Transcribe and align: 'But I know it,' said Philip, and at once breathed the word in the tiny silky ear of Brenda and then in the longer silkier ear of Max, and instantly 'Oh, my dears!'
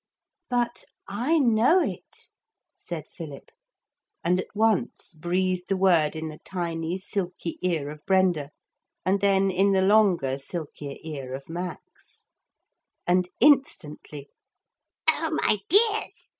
'But 0.49 0.85
I 1.07 1.37
know 1.37 1.79
it,' 1.79 2.27
said 2.75 3.07
Philip, 3.07 3.51
and 4.23 4.39
at 4.39 4.47
once 4.55 5.13
breathed 5.13 5.65
the 5.69 5.77
word 5.77 6.15
in 6.15 6.27
the 6.29 6.39
tiny 6.39 6.97
silky 6.97 7.59
ear 7.61 7.87
of 7.91 8.03
Brenda 8.07 8.49
and 9.05 9.21
then 9.21 9.51
in 9.51 9.73
the 9.73 9.83
longer 9.83 10.39
silkier 10.39 10.95
ear 11.03 11.35
of 11.35 11.47
Max, 11.49 12.25
and 13.05 13.29
instantly 13.39 14.29
'Oh, 15.07 15.37
my 15.43 15.59
dears!' 15.69 16.29